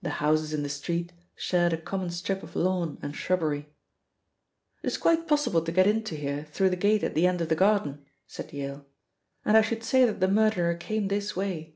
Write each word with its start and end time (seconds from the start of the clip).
The 0.00 0.10
houses 0.22 0.54
in 0.54 0.62
the 0.62 0.68
street 0.68 1.12
shared 1.34 1.72
a 1.72 1.76
common 1.76 2.10
strip 2.10 2.44
of 2.44 2.54
lawn 2.54 2.98
and 3.02 3.16
shrubbery. 3.16 3.68
"It 4.80 4.86
is 4.86 4.96
quite 4.96 5.26
possible 5.26 5.60
to 5.60 5.72
get 5.72 5.88
into 5.88 6.14
here 6.14 6.44
through 6.44 6.70
the 6.70 6.76
gate 6.76 7.02
at 7.02 7.16
the 7.16 7.26
end 7.26 7.40
of 7.40 7.48
the 7.48 7.56
garden," 7.56 8.06
said 8.28 8.52
Yale, 8.52 8.86
"and 9.44 9.56
I 9.56 9.62
should 9.62 9.82
say 9.82 10.04
that 10.04 10.20
the 10.20 10.28
murderer 10.28 10.76
came 10.76 11.08
this 11.08 11.34
way." 11.34 11.74